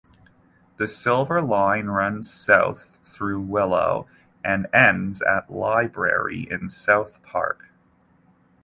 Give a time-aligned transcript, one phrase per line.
[0.77, 4.07] The Silver Line runs south through Willow
[4.43, 7.69] and ends at Library in South Park.